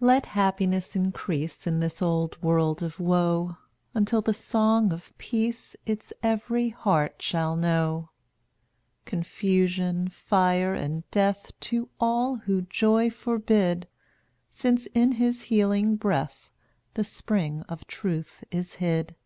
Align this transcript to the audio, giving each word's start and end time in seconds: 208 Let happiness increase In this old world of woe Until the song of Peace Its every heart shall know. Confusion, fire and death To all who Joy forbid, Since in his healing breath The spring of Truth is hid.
208 0.00 0.14
Let 0.16 0.26
happiness 0.32 0.94
increase 0.94 1.66
In 1.66 1.80
this 1.80 2.02
old 2.02 2.36
world 2.42 2.82
of 2.82 3.00
woe 3.00 3.56
Until 3.94 4.20
the 4.20 4.34
song 4.34 4.92
of 4.92 5.16
Peace 5.16 5.74
Its 5.86 6.12
every 6.22 6.68
heart 6.68 7.22
shall 7.22 7.56
know. 7.56 8.10
Confusion, 9.06 10.08
fire 10.08 10.74
and 10.74 11.10
death 11.10 11.52
To 11.60 11.88
all 11.98 12.36
who 12.36 12.60
Joy 12.60 13.08
forbid, 13.08 13.88
Since 14.50 14.84
in 14.88 15.12
his 15.12 15.44
healing 15.44 15.96
breath 15.96 16.50
The 16.92 17.02
spring 17.02 17.62
of 17.62 17.86
Truth 17.86 18.44
is 18.50 18.74
hid. 18.74 19.16